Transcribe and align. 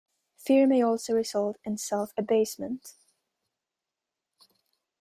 Fear 0.35 0.65
may 0.65 0.81
also 0.81 1.13
result 1.13 1.57
in 1.63 1.77
self-abasement. 1.77 2.93